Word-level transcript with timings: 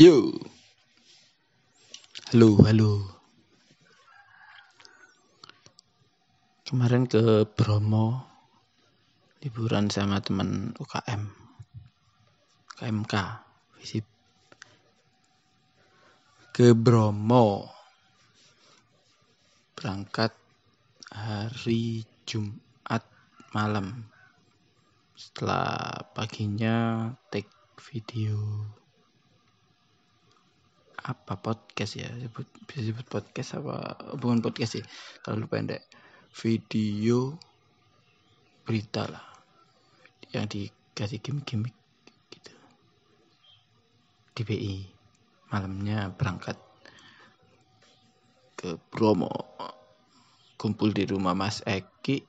Yo. 0.00 0.32
Halo, 2.32 2.56
halo. 2.64 3.04
Kemarin 6.64 7.04
ke 7.04 7.44
Bromo 7.44 8.24
liburan 9.44 9.92
sama 9.92 10.24
teman 10.24 10.72
UKM. 10.80 11.28
KMK 12.80 13.14
visip 13.76 14.08
ke 16.56 16.72
Bromo. 16.72 17.68
Berangkat 19.76 20.32
hari 21.12 22.08
Jumat 22.24 23.04
malam. 23.52 24.08
Setelah 25.12 26.08
paginya 26.16 27.12
take 27.28 27.52
video 27.76 28.79
apa 31.04 31.40
podcast 31.40 31.96
ya? 31.96 32.08
Sebut 32.08 32.46
bisa 32.68 32.80
sebut 32.84 33.06
podcast 33.08 33.56
apa? 33.56 33.96
Bukan 34.20 34.44
podcast 34.44 34.80
sih. 34.80 34.84
Terlalu 35.24 35.46
pendek. 35.48 35.82
Video 36.36 37.34
berita 38.64 39.08
lah. 39.08 39.24
Yang 40.30 40.46
dikasih 40.94 41.18
gimmick-gimmick 41.24 41.76
gitu. 42.30 42.52
Di 44.36 44.42
BI 44.44 44.76
malamnya 45.50 46.12
berangkat 46.14 46.56
ke 48.54 48.76
Bromo. 48.92 49.32
Kumpul 50.60 50.92
di 50.92 51.08
rumah 51.08 51.32
Mas 51.32 51.64
Eki. 51.64 52.22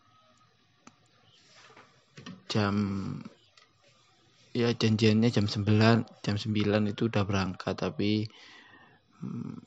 Jam 2.48 2.76
ya 4.52 4.68
janjiannya 4.76 5.32
jam 5.32 5.48
9 5.48 6.04
jam 6.28 6.36
9 6.36 6.92
itu 6.92 7.08
udah 7.08 7.24
berangkat 7.24 7.72
tapi 7.80 8.28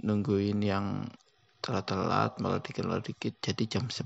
nungguin 0.04 0.58
yang 0.60 1.06
telat-telat 1.64 2.36
malah 2.42 2.60
dikit 2.60 2.84
malah 2.84 3.00
dikit 3.00 3.40
jadi 3.40 3.78
jam 3.78 3.88
10 3.88 4.04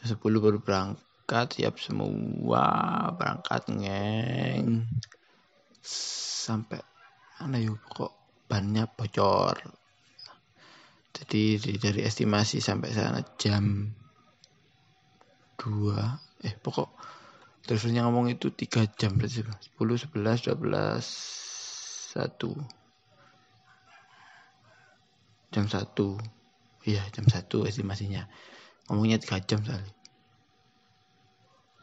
jam 0.00 0.06
10 0.16 0.16
baru 0.16 0.58
berangkat 0.64 1.60
siap 1.60 1.76
semua 1.76 2.64
berangkat 3.14 3.68
ngeng. 3.68 4.88
Sampai 5.84 6.80
mana 7.36 7.60
yuk 7.60 7.84
kok 7.84 8.12
bannya 8.48 8.88
bocor. 8.88 9.60
Jadi 11.12 11.60
dari 11.76 12.00
estimasi 12.00 12.64
sampai 12.64 12.90
sana 12.96 13.20
jam 13.36 13.92
2 15.60 16.48
eh 16.48 16.56
pokok 16.56 16.88
drivernya 17.68 18.08
ngomong 18.08 18.32
itu 18.32 18.48
3 18.48 18.88
jam 18.96 19.20
berarti 19.20 19.44
10 19.44 19.76
11 19.76 20.56
12 20.56 21.49
satu. 22.10 22.50
Jam 25.54 25.70
satu. 25.70 26.18
Iya 26.82 27.06
jam 27.14 27.26
satu 27.30 27.62
estimasinya. 27.70 28.26
Ngomongnya 28.90 29.22
tiga 29.22 29.38
jam 29.46 29.62
sekali. 29.62 29.90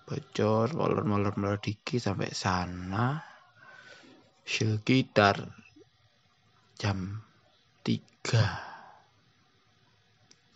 Bocor 0.08 0.68
molor 0.76 1.04
molor 1.08 1.34
molor 1.40 1.60
dikit 1.64 2.04
sampai 2.04 2.36
sana. 2.36 3.24
Sekitar 4.44 5.48
jam 6.76 7.24
tiga. 7.84 8.68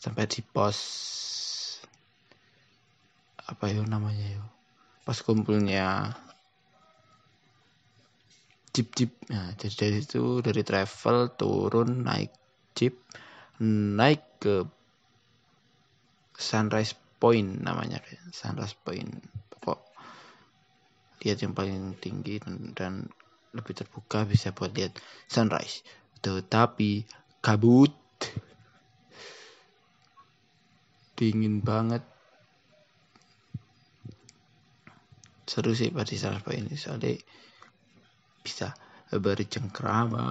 Sampai 0.01 0.27
di 0.27 0.41
pos 0.43 0.79
apa 3.47 3.67
ya 3.71 3.83
namanya 3.83 4.39
ya? 4.39 4.43
Pos 5.03 5.19
kumpulnya 5.23 6.15
jeep 8.71 8.87
jeep 8.95 9.11
nah 9.27 9.51
jadi 9.59 9.75
dari 9.75 9.99
itu 10.03 10.39
dari 10.39 10.61
travel 10.63 11.35
turun 11.35 12.07
naik 12.07 12.31
jeep 12.75 12.95
naik 13.61 14.41
ke 14.41 14.65
Sunrise 16.41 16.97
Point 17.21 17.61
namanya 17.61 18.01
Sunrise 18.33 18.73
Point. 18.73 19.21
Pokok 19.53 19.77
lihat 21.21 21.37
yang 21.45 21.53
paling 21.53 21.93
tinggi 22.01 22.41
dan, 22.41 22.73
dan 22.73 22.93
lebih 23.53 23.77
terbuka 23.77 24.25
bisa 24.25 24.49
buat 24.49 24.73
lihat 24.73 24.97
sunrise. 25.29 25.85
Tetapi 26.25 27.05
kabut. 27.45 27.93
Dingin 31.13 31.61
banget. 31.61 32.01
Seru 35.45 35.77
sih 35.77 35.93
pada 35.93 36.09
Sunrise 36.09 36.41
Point 36.41 36.65
ini 36.65 36.73
soalnya 36.73 37.13
bisa 38.41 38.73
bercengkrama. 39.11 40.27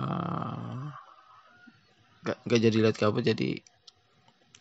Gak, 2.21 2.39
gak 2.45 2.61
jadi 2.61 2.77
lihat 2.85 2.97
kabut 3.01 3.25
jadi 3.25 3.61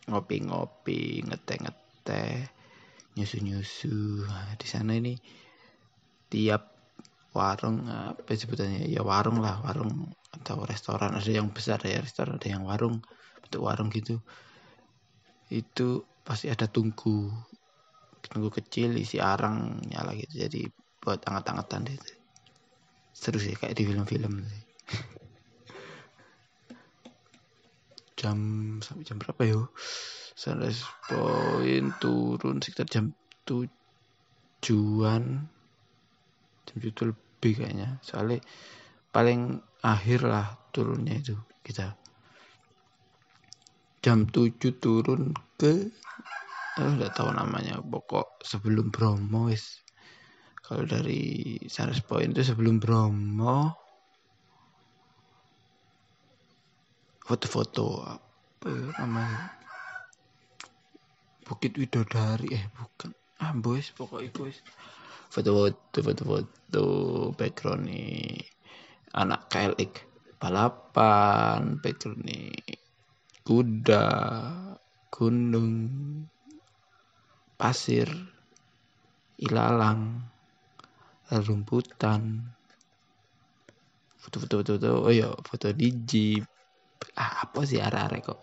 ngopi-ngopi 0.10 1.24
ngeteh-ngeteh 1.28 2.50
nyusu-nyusu. 3.16 4.26
Di 4.56 4.68
sana 4.68 4.96
ini 4.96 5.16
tiap 6.30 6.64
warung 7.36 7.86
apa 7.88 8.32
sebutannya? 8.32 8.88
Ya 8.90 9.04
warung 9.04 9.40
lah 9.40 9.60
warung 9.64 10.12
atau 10.36 10.64
restoran. 10.64 11.16
Ada 11.16 11.40
yang 11.40 11.52
besar 11.52 11.80
ya 11.84 12.00
restoran 12.00 12.40
ada 12.40 12.48
yang 12.48 12.64
warung 12.68 13.00
bentuk 13.44 13.62
warung 13.64 13.88
gitu. 13.92 14.20
Itu 15.48 16.06
pasti 16.28 16.52
ada 16.52 16.68
tungku 16.68 17.32
tungku 18.20 18.50
kecil 18.52 19.00
isi 19.00 19.18
arang 19.20 19.80
nyala 19.88 20.12
gitu. 20.16 20.44
Jadi 20.48 20.68
buat 21.00 21.24
anget-angetan 21.24 21.88
gitu 21.88 22.19
seru 23.20 23.36
sih 23.36 23.52
kayak 23.60 23.76
di 23.76 23.84
film-film 23.84 24.48
jam 28.20 28.38
sampai 28.84 29.08
jam 29.08 29.16
berapa 29.16 29.42
yo? 29.48 29.62
Sunrise 30.36 30.84
point 31.08 31.96
turun 32.04 32.60
sekitar 32.60 32.88
jam 32.92 33.16
tujuan. 33.48 35.24
Jam 36.68 36.76
tujuh 36.76 37.16
lebih 37.16 37.54
kayaknya. 37.64 38.00
Soalnya 38.04 38.44
paling 39.16 39.64
akhir 39.80 40.28
lah 40.28 40.60
turunnya 40.76 41.16
itu 41.16 41.40
kita. 41.64 41.96
Jam 44.04 44.28
tujuh 44.28 44.80
turun 44.80 45.32
ke 45.56 45.88
eh, 46.80 46.90
udah 47.00 47.12
tahu 47.16 47.32
namanya. 47.32 47.80
Pokok 47.80 48.44
sebelum 48.44 48.92
Bromo 48.92 49.48
kalau 50.70 50.86
dari 50.86 51.58
Saras 51.66 51.98
Point 52.06 52.38
itu 52.38 52.46
sebelum 52.46 52.78
Bromo 52.78 53.74
foto-foto 57.26 58.06
apa 58.06 58.70
ya 58.70 58.94
namanya? 59.02 59.50
Bukit 61.42 61.74
Widodari 61.74 62.54
eh 62.54 62.70
bukan. 62.70 63.10
Ah 63.42 63.58
boys 63.58 63.90
pokoknya 63.98 64.30
boys. 64.30 64.62
Foto-foto 65.34 66.06
foto-foto 66.06 66.86
background 67.34 67.90
nih 67.90 68.38
anak 69.18 69.50
KLX 69.50 70.06
balapan 70.38 71.82
background 71.82 72.22
nih 72.30 72.54
kuda 73.42 74.06
gunung 75.10 75.74
pasir 77.58 78.06
ilalang 79.42 80.30
rumputan. 81.32 82.42
Foto-foto 84.20 84.62
foto 84.66 84.90
oh 85.08 85.14
ya 85.14 85.32
foto 85.32 85.72
di 85.72 85.88
jeep 86.04 86.44
ah, 87.16 87.48
apa 87.48 87.64
sih 87.64 87.80
arah-arah 87.80 88.20
kok? 88.20 88.42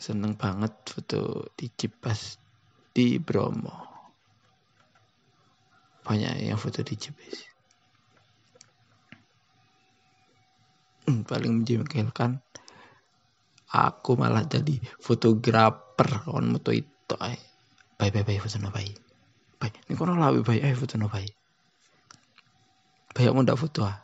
Seneng 0.00 0.34
banget 0.34 0.72
foto 0.88 1.52
di 1.54 1.70
jeep 1.76 2.00
pas 2.02 2.36
di 2.90 3.20
Bromo. 3.22 3.76
Banyak 6.02 6.42
yang 6.42 6.58
foto 6.58 6.82
di 6.82 6.94
jeep 6.98 7.14
sih 7.20 7.52
hmm, 11.12 11.28
paling 11.28 11.62
menjengkelkan 11.62 12.40
aku 13.72 14.16
malah 14.16 14.48
jadi 14.48 14.80
fotografer. 15.00 16.28
On 16.32 16.48
moto 16.48 16.70
itu 16.72 17.14
bye 17.98 18.08
bye 18.10 18.24
bye 18.24 18.40
foto 18.40 18.58
bye 18.72 19.11
baik 19.62 19.78
ini 19.86 19.94
kono 19.94 20.18
lawi 20.18 20.42
baik 20.42 20.66
ayo 20.66 20.74
foto 20.74 20.98
no 20.98 21.06
baik. 21.06 21.30
Baik 23.14 23.30
mau 23.30 23.46
ndak 23.46 23.60
foto 23.62 23.86
ah. 23.86 24.02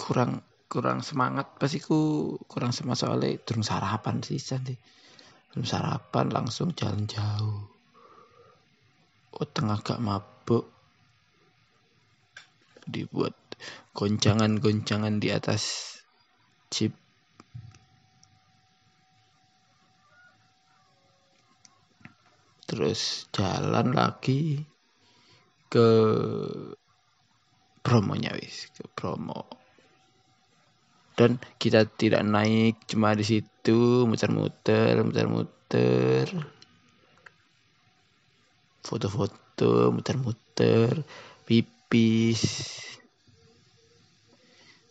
Kurang 0.00 0.40
kurang 0.72 1.04
semangat. 1.04 1.52
Pasti 1.60 1.84
ku 1.84 2.32
kurang 2.48 2.72
semangat 2.72 3.04
soalnya 3.04 3.36
turun 3.44 3.60
sarapan 3.60 4.24
sih 4.24 4.40
sih. 4.40 4.56
Turun 5.52 5.68
sarapan 5.68 6.32
langsung 6.32 6.72
jalan 6.72 7.04
jauh. 7.04 7.68
Oh 9.36 9.46
tengah 9.52 9.84
gak 9.84 10.00
mabuk. 10.00 10.64
Dibuat 12.88 13.36
goncangan-goncangan 13.92 15.20
di 15.20 15.28
atas 15.28 15.92
chip 16.72 17.05
terus 22.66 23.30
jalan 23.32 23.94
lagi 23.94 24.60
ke 25.70 25.88
promonya 27.80 28.34
wis 28.34 28.68
ke 28.74 28.84
promo 28.90 29.66
dan 31.16 31.40
kita 31.56 31.88
tidak 31.88 32.20
naik 32.28 32.84
cuma 32.84 33.16
di 33.16 33.24
situ 33.24 34.04
muter-muter 34.04 35.00
muter-muter. 35.00 36.28
Foto-foto 38.84 39.96
muter-muter 39.96 40.92
pipis. 41.48 42.44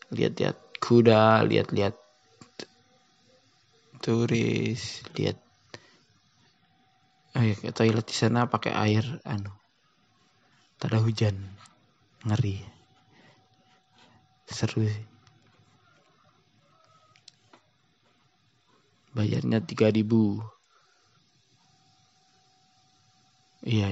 Lihat-lihat 0.09 0.81
kuda 0.81 1.45
lihat-lihat 1.45 1.93
turis 4.01 5.05
lihat 5.13 5.37
oh 7.35 7.43
ya, 7.43 7.55
toilet 7.75 8.05
di 8.07 8.15
sana 8.15 8.47
pakai 8.47 8.71
air 8.71 9.05
anu. 9.27 9.51
Tak 10.79 10.91
ada 10.91 10.99
hujan. 11.03 11.35
Ngeri. 12.25 12.57
Seru 14.47 14.87
sih. 14.87 15.05
Bayarnya 19.15 19.63
3000 19.63 20.03
iya 23.65 23.89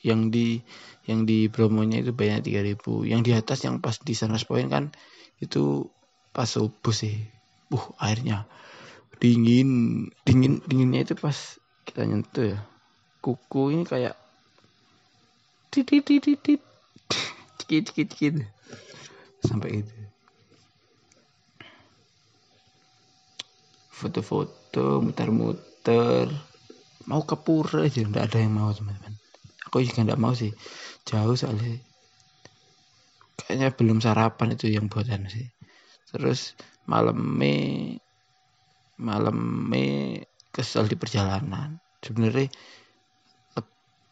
yang 0.00 0.32
di 0.32 0.62
yang 1.04 1.28
di 1.28 1.50
promonya 1.52 2.00
itu 2.00 2.14
banyak 2.14 2.46
3000 2.46 3.10
yang 3.10 3.20
di 3.26 3.36
atas 3.36 3.66
yang 3.66 3.82
pas 3.82 3.98
di 4.00 4.14
sana 4.16 4.38
Point 4.40 4.70
kan 4.70 4.94
itu 5.42 5.90
pas 6.30 6.46
subuh 6.46 6.94
sih. 6.94 7.18
Uh 7.74 7.86
airnya 7.98 8.46
dingin. 9.18 10.06
Dingin 10.22 10.62
dinginnya 10.64 11.02
itu 11.02 11.14
pas 11.18 11.58
kita 11.86 12.02
nyentuh 12.02 12.46
ya. 12.52 12.60
Kuku 13.22 13.62
ini 13.72 13.86
kayak 13.86 14.18
titit 15.70 16.02
cikit 17.62 17.82
cikit 17.86 18.08
cikit 18.10 18.34
sampai 19.46 19.86
itu. 19.86 19.96
Foto-foto 23.94 25.00
muter-muter. 25.00 26.28
Mau 27.06 27.22
ke 27.22 27.38
pura 27.38 27.86
aja 27.86 28.02
nggak 28.02 28.34
ada 28.34 28.38
yang 28.42 28.58
mau 28.58 28.74
teman-teman. 28.74 29.14
Aku 29.70 29.80
juga 29.80 30.02
nggak 30.02 30.20
mau 30.20 30.34
sih. 30.34 30.50
Jauh 31.06 31.38
soalnya. 31.38 31.78
Kayaknya 33.38 33.68
belum 33.78 33.98
sarapan 34.02 34.58
itu 34.58 34.66
yang 34.68 34.90
buatan 34.90 35.30
sih. 35.30 35.46
Terus 36.10 36.58
malam 36.88 37.18
Mei 37.18 37.94
malam 38.96 39.36
Mei 39.68 40.24
kesel 40.56 40.88
di 40.88 40.96
perjalanan. 40.96 41.76
Sebenarnya 42.00 42.48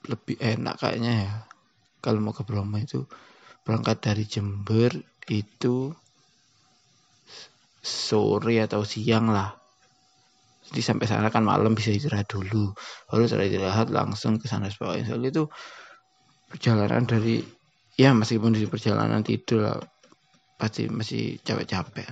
lebih 0.09 0.37
enak 0.37 0.77
kayaknya 0.81 1.13
ya. 1.25 1.35
Kalau 2.05 2.21
mau 2.21 2.37
ke 2.37 2.45
Bromo 2.45 2.77
itu 2.77 3.09
berangkat 3.65 4.05
dari 4.05 4.25
Jember 4.29 4.93
itu 5.33 5.89
sore 7.81 8.61
atau 8.61 8.85
siang 8.85 9.33
lah. 9.33 9.57
Jadi 10.69 10.81
sampai 10.81 11.09
sana 11.09 11.29
kan 11.33 11.45
malam 11.45 11.73
bisa 11.73 11.93
istirahat 11.93 12.29
dulu. 12.29 12.73
Lalu 13.13 13.25
setelah 13.25 13.49
istirahat 13.49 13.89
langsung 13.89 14.37
ke 14.37 14.49
sana 14.49 14.69
Soalnya 14.69 15.17
itu 15.29 15.45
perjalanan 16.49 17.05
dari 17.09 17.41
ya 17.97 18.13
meskipun 18.13 18.53
di 18.53 18.69
perjalanan 18.69 19.25
tidur 19.25 19.65
lah, 19.65 19.81
pasti 20.61 20.89
masih 20.89 21.41
capek-capek. 21.41 22.09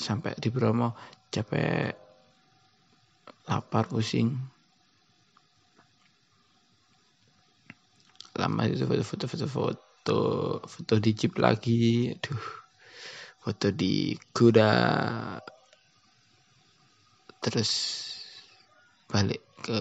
Sampai 0.00 0.32
di 0.40 0.48
Bromo 0.48 1.19
capek 1.30 1.94
lapar 3.46 3.86
pusing. 3.86 4.34
Lama 8.38 8.66
itu 8.66 8.86
foto-foto 8.86 9.46
foto-foto 9.46 10.18
foto 10.66 10.94
di 10.98 11.10
jeep 11.14 11.34
lagi. 11.38 12.10
Aduh 12.10 12.44
foto 13.40 13.72
di 13.72 14.12
kuda 14.36 14.70
terus 17.40 17.70
balik 19.08 19.40
ke 19.64 19.80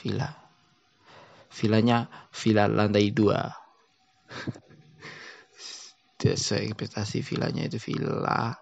villa. 0.00 0.30
Villanya 1.54 2.06
villa 2.30 2.64
lantai 2.70 3.10
dua. 3.10 3.42
Sesuai 6.24 6.72
ekspektasi 6.72 7.20
villanya 7.20 7.68
itu 7.68 7.76
villa 7.76 8.56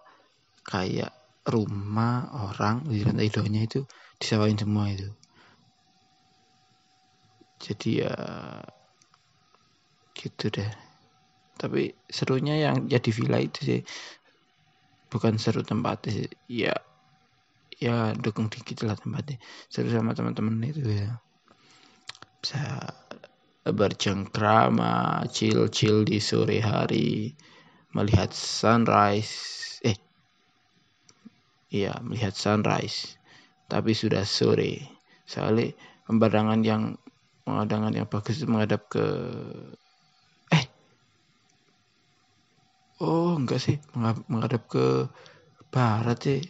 kayak 0.67 1.22
rumah 1.43 2.31
orang 2.51 2.87
di 2.87 3.03
nya 3.03 3.61
itu 3.63 3.83
disewain 4.15 4.55
semua 4.55 4.87
itu. 4.87 5.11
Jadi 7.59 8.03
ya 8.03 8.15
gitu 10.15 10.51
deh. 10.51 10.71
Tapi 11.59 11.95
serunya 12.07 12.59
yang 12.59 12.87
jadi 12.87 13.09
villa 13.11 13.39
itu 13.39 13.59
sih. 13.63 13.81
Bukan 15.11 15.35
seru 15.39 15.63
tempatnya 15.63 16.23
sih. 16.23 16.29
Ya 16.47 16.75
ya 17.79 18.15
dukung 18.15 18.47
dikit 18.47 18.87
lah 18.87 18.95
tempatnya. 18.95 19.39
Seru 19.67 19.91
sama 19.91 20.15
teman-teman 20.15 20.63
itu 20.63 20.83
ya. 20.83 21.19
Bisa 22.39 22.63
bercengkrama 23.63 25.23
chill 25.31 25.71
chill 25.71 26.03
di 26.03 26.19
sore 26.19 26.59
hari 26.59 27.31
melihat 27.95 28.35
sunrise. 28.35 29.79
Eh 29.83 29.95
iya 31.73 31.97
melihat 32.05 32.37
sunrise 32.37 33.17
tapi 33.65 33.97
sudah 33.97 34.21
sore 34.21 34.85
soalnya 35.25 35.73
pemandangan 36.05 36.61
yang 36.61 36.83
pemandangan 37.41 37.97
yang 37.97 38.05
bagus 38.05 38.45
menghadap 38.45 38.85
ke 38.87 39.05
Oh 43.03 43.35
enggak 43.35 43.59
sih 43.59 43.77
menghadap 44.31 44.63
ke 44.71 45.11
barat 45.67 46.19
sih. 46.23 46.41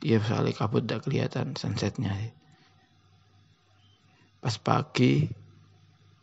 Ya 0.00 0.16
soalnya 0.24 0.56
kabut 0.56 0.88
tidak 0.88 1.04
kelihatan 1.04 1.52
sunsetnya 1.52 2.16
sih. 2.16 2.32
Pas 4.40 4.56
pagi 4.56 5.28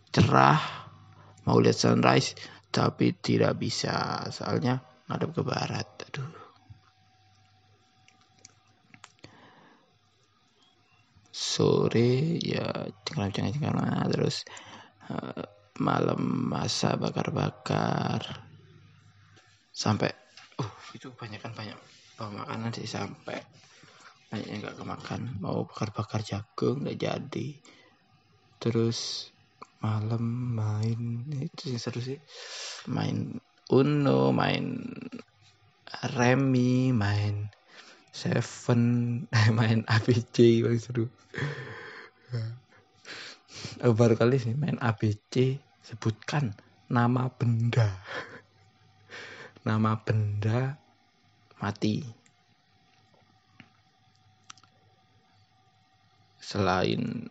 cerah 0.09 0.57
mau 1.45 1.61
lihat 1.61 1.77
sunrise 1.77 2.33
tapi 2.73 3.13
tidak 3.13 3.61
bisa 3.61 4.25
soalnya 4.33 4.81
menghadap 5.05 5.29
ke 5.37 5.41
barat. 5.45 5.87
Aduh. 6.09 6.46
Sore 11.37 12.41
ya 12.41 12.89
cengkeram-cengkeram 13.05 14.09
terus 14.09 14.41
uh, 15.13 15.45
malam 15.77 16.49
masa 16.49 16.97
bakar-bakar. 16.97 18.25
Sampai 19.69 20.09
uh 20.57 20.73
itu 20.97 21.13
banyak 21.13 21.37
kan 21.37 21.53
banyak 21.53 21.77
makanan 22.17 22.73
sih 22.73 22.89
sampai 22.89 23.37
banyak 24.33 24.47
yang 24.49 24.59
nggak 24.65 24.81
kemakan. 24.81 25.37
Mau 25.37 25.69
bakar-bakar 25.69 26.25
jagung 26.25 26.81
nggak 26.81 26.97
jadi. 26.97 27.47
Terus 28.57 29.29
malam 29.77 30.57
main 30.57 31.21
itu 31.37 31.69
yang 31.69 31.77
seru 31.77 32.01
sih. 32.01 32.17
Main 32.89 33.37
Uno 33.69 34.33
main 34.33 34.79
Remi 36.17 36.89
main 36.95 37.56
Seven 38.17 38.81
main 39.57 39.85
ABC 39.85 40.65
paling 40.65 40.81
seru 40.81 41.05
oh, 43.85 43.93
baru 43.93 44.17
kali 44.17 44.41
sih 44.41 44.57
main 44.57 44.81
ABC 44.81 45.61
sebutkan 45.85 46.57
nama 46.89 47.29
benda 47.29 47.93
nama 49.67 49.99
benda 49.99 50.79
mati. 51.59 51.99
Selain 56.39 57.27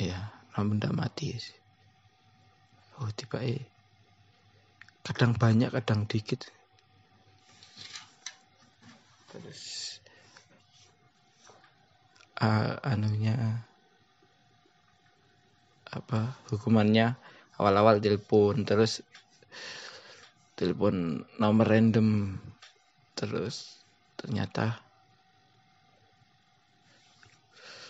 ya 0.00 0.32
nama 0.56 0.64
benda 0.64 0.88
mati. 0.96 1.36
Oh 2.96 3.12
tiba 3.12 3.44
eh 3.44 3.60
kadang 5.04 5.36
banyak 5.36 5.68
kadang 5.68 6.08
dikit. 6.08 6.48
Terus. 9.32 9.62
Uh, 12.38 12.78
anunya 12.86 13.34
apa 15.90 16.38
hukumannya 16.54 17.18
awal-awal 17.58 17.98
telepon 17.98 18.62
terus 18.62 19.02
telepon 20.54 21.26
nomor 21.42 21.66
random 21.66 22.38
terus 23.18 23.82
ternyata 24.14 24.78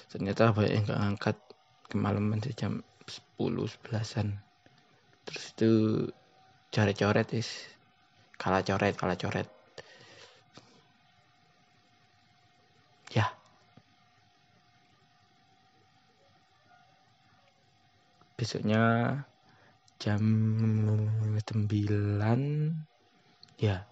ternyata 0.09 0.57
banyak 0.57 0.73
yang 0.73 0.85
gak 0.89 1.01
ngangkat 1.05 1.37
kemalaman 1.93 2.41
sih 2.41 2.57
jam 2.57 2.81
10 3.05 3.69
11an 3.85 4.33
terus 5.29 5.45
itu 5.53 5.71
coret-coret 6.73 7.29
is. 7.37 7.51
Kalah 8.39 8.65
coret 8.65 8.95
kalah 8.97 9.19
coret 9.19 9.49
ya 13.13 13.25
besoknya 18.39 18.83
jam 19.99 20.23
9 20.23 21.35
ya 23.59 23.83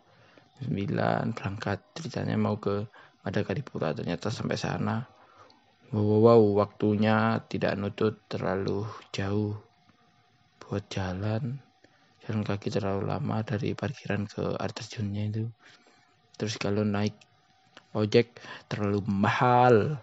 9 0.62 1.34
berangkat. 1.34 1.82
Ceritanya 1.98 2.38
mau 2.38 2.56
ke 2.62 2.86
Madagoripura 3.26 3.90
ternyata 3.90 4.30
sampai 4.30 4.54
sana. 4.54 5.02
Wow, 5.90 5.98
wow, 5.98 6.18
wow 6.22 6.42
waktunya 6.62 7.42
tidak 7.50 7.74
nutut 7.74 8.22
terlalu 8.30 8.86
jauh 9.10 9.58
buat 10.62 10.86
jalan. 10.86 11.58
Jalan 12.22 12.42
kaki 12.46 12.70
terlalu 12.70 13.10
lama 13.10 13.42
dari 13.42 13.74
parkiran 13.74 14.30
ke 14.30 14.54
air 14.62 14.70
terjunnya 14.70 15.26
itu. 15.26 15.44
Terus 16.38 16.54
kalau 16.54 16.86
naik 16.86 17.18
ojek 17.98 18.38
terlalu 18.70 19.02
mahal 19.10 19.98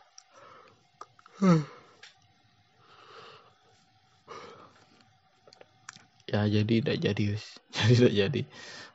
ya 6.33 6.49
jadi 6.49 6.75
tidak 6.81 6.97
jadi 6.97 7.23
jadi 7.77 7.93
tidak 7.93 8.13
jadi. 8.17 8.41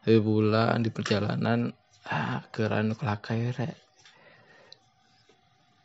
Tapi 0.02 0.18
bulan 0.18 0.82
di 0.82 0.90
perjalanan 0.90 1.70
ah 2.10 2.42
keran 2.50 2.98
kelakai 2.98 3.54
rek. 3.54 3.76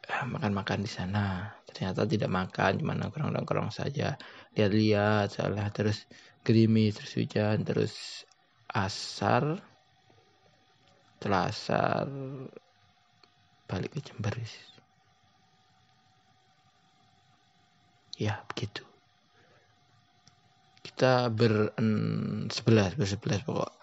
Ah, 0.10 0.26
makan-makan 0.26 0.82
di 0.82 0.90
sana. 0.90 1.54
Ternyata 1.70 2.10
tidak 2.10 2.30
makan 2.34 2.82
cuma 2.82 2.98
nongkrong-nongkrong 2.98 3.70
saja. 3.70 4.18
Lihat-lihat 4.58 5.30
salah 5.30 5.70
terus 5.70 6.10
gerimis 6.44 7.00
terus 7.00 7.14
hujan 7.16 7.64
terus 7.64 7.94
asar 8.68 9.64
setelah 11.16 11.48
asar 11.48 12.06
balik 13.64 13.96
ke 13.96 14.04
Jember 14.04 14.36
ya 18.20 18.44
begitu 18.52 18.93
kita 20.94 21.34
ber 21.34 21.74
sebelas 22.54 22.94
bersebelas 22.94 23.42
pokok. 23.42 23.74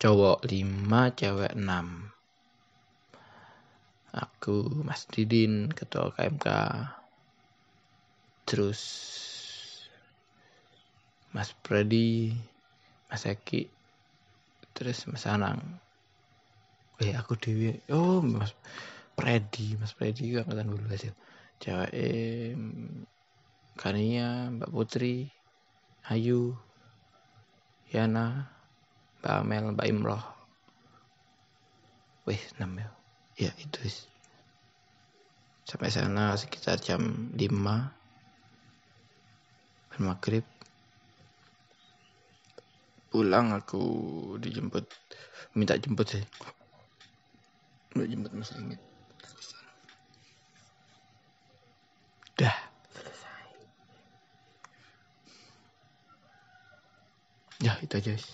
Cowok 0.00 0.48
lima 0.48 1.12
cewek 1.12 1.52
enam. 1.52 2.08
Aku 4.16 4.80
Mas 4.80 5.04
Didin 5.12 5.68
ketua 5.68 6.08
KMK 6.16 6.48
terus 8.48 8.80
Mas 11.36 11.52
Freddy 11.60 12.32
Mas 13.12 13.28
Eki 13.28 13.68
terus 14.72 15.04
Mas 15.04 15.28
Anang. 15.28 15.60
Eh 16.96 17.12
aku 17.12 17.36
Dewi. 17.36 17.76
Oh 17.92 18.24
Mas 18.24 18.56
Freddy 19.20 19.76
Mas 19.76 19.92
Freddy 19.92 20.32
angkatan 20.32 20.64
dulu 20.64 20.88
hasil 20.88 21.12
cewek 21.60 21.92
eh, 21.92 22.56
Kania 23.76 24.48
Mbak 24.48 24.72
Putri 24.72 25.28
Ayu, 26.08 26.56
Yana, 27.92 28.48
Mbak 29.20 29.34
Amel, 29.44 29.64
Mbak 29.76 29.88
Imroh. 29.90 30.24
Wih, 32.24 32.40
6 32.56 32.78
ya. 32.78 32.88
Ya, 33.36 33.52
itu 33.60 33.78
sih. 33.84 34.08
Sampai 35.68 35.92
sana 35.92 36.38
sekitar 36.40 36.80
jam 36.80 37.32
5. 37.36 37.92
Maghrib. 40.00 40.46
Pulang 43.12 43.52
aku 43.52 43.82
dijemput. 44.40 44.88
Minta 45.52 45.76
jemput 45.76 46.06
sih. 46.08 46.24
Minta 47.92 48.06
jemput 48.06 48.32
masih 48.32 48.56
ingat. 48.62 48.80
Ya 57.70 57.78
itu 57.86 57.94
aja 58.02 58.10
guys. 58.18 58.26